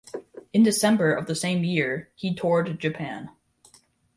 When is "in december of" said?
0.51-1.27